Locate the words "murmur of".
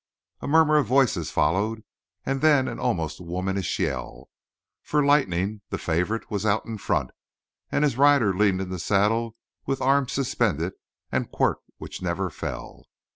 0.47-0.87